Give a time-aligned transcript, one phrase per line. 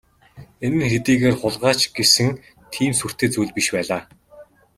[0.65, 2.29] Энэ нь хэдийгээр хулгай ч гэсэн
[2.73, 4.01] тийм сүртэй зүйл биш байлаа.